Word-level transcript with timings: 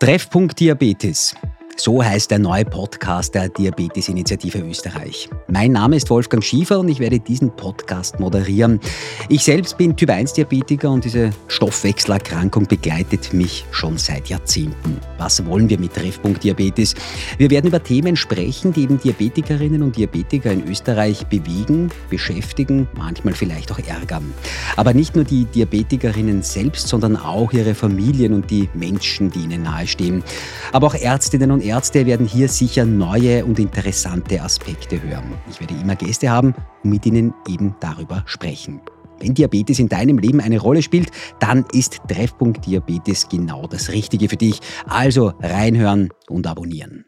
Treffpunkt 0.00 0.58
Diabetes. 0.58 1.34
So 1.82 2.04
heißt 2.04 2.30
der 2.30 2.38
neue 2.38 2.66
Podcast 2.66 3.34
der 3.34 3.48
Diabetes-Initiative 3.48 4.58
Österreich. 4.58 5.30
Mein 5.48 5.72
Name 5.72 5.96
ist 5.96 6.10
Wolfgang 6.10 6.44
Schiefer 6.44 6.78
und 6.78 6.90
ich 6.90 7.00
werde 7.00 7.18
diesen 7.18 7.56
Podcast 7.56 8.20
moderieren. 8.20 8.78
Ich 9.30 9.44
selbst 9.44 9.78
bin 9.78 9.96
Typ-1-Diabetiker 9.96 10.90
und 10.90 11.06
diese 11.06 11.30
Stoffwechselerkrankung 11.48 12.66
begleitet 12.66 13.32
mich 13.32 13.64
schon 13.70 13.96
seit 13.96 14.28
Jahrzehnten. 14.28 14.98
Was 15.16 15.46
wollen 15.46 15.70
wir 15.70 15.78
mit 15.78 15.94
Treffpunkt 15.94 16.44
Diabetes? 16.44 16.94
Wir 17.38 17.48
werden 17.48 17.68
über 17.68 17.82
Themen 17.82 18.14
sprechen, 18.14 18.74
die 18.74 18.82
eben 18.82 19.00
Diabetikerinnen 19.00 19.82
und 19.82 19.96
Diabetiker 19.96 20.52
in 20.52 20.68
Österreich 20.68 21.28
bewegen, 21.28 21.88
beschäftigen, 22.10 22.88
manchmal 22.94 23.32
vielleicht 23.32 23.72
auch 23.72 23.78
ärgern. 23.78 24.34
Aber 24.76 24.92
nicht 24.92 25.16
nur 25.16 25.24
die 25.24 25.46
Diabetikerinnen 25.46 26.42
selbst, 26.42 26.88
sondern 26.88 27.16
auch 27.16 27.54
ihre 27.54 27.74
Familien 27.74 28.34
und 28.34 28.50
die 28.50 28.68
Menschen, 28.74 29.30
die 29.30 29.44
ihnen 29.44 29.62
nahestehen. 29.62 30.22
Aber 30.72 30.88
auch 30.88 30.94
Ärztinnen 30.94 31.50
und 31.50 31.62
Ärzte 31.62 31.69
Ärzte 31.70 32.04
werden 32.04 32.26
hier 32.26 32.48
sicher 32.48 32.84
neue 32.84 33.44
und 33.44 33.60
interessante 33.60 34.42
Aspekte 34.42 35.00
hören. 35.00 35.34
Ich 35.48 35.60
werde 35.60 35.74
immer 35.74 35.94
Gäste 35.94 36.28
haben 36.28 36.52
und 36.82 36.90
mit 36.90 37.06
ihnen 37.06 37.32
eben 37.48 37.76
darüber 37.78 38.24
sprechen. 38.26 38.80
Wenn 39.20 39.34
Diabetes 39.34 39.78
in 39.78 39.88
deinem 39.88 40.18
Leben 40.18 40.40
eine 40.40 40.58
Rolle 40.58 40.82
spielt, 40.82 41.12
dann 41.38 41.64
ist 41.72 41.98
Treffpunkt 42.08 42.66
Diabetes 42.66 43.28
genau 43.28 43.68
das 43.68 43.92
Richtige 43.92 44.28
für 44.28 44.36
dich. 44.36 44.58
Also 44.88 45.32
reinhören 45.40 46.08
und 46.28 46.48
abonnieren. 46.48 47.04